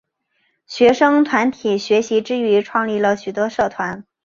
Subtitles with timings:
[0.65, 4.03] 学生团体学习之余创立了许多社团。